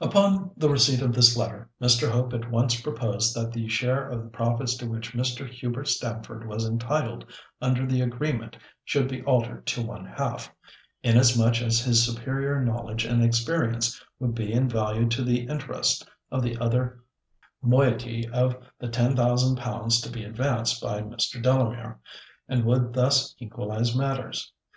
[0.00, 2.10] Upon the receipt of this letter, Mr.
[2.10, 5.48] Hope at once proposed that the share of the profits to which Mr.
[5.48, 7.24] Hubert Stamford was entitled
[7.62, 10.52] under the agreement should be altered to one half,
[11.04, 16.42] inasmuch as his superior knowledge and experience would be in value to the interest of
[16.42, 17.04] the other
[17.62, 21.40] moiety of the ten thousand pounds to be advanced by Mr.
[21.40, 22.00] Delamere,
[22.48, 24.50] and would thus equalise matters.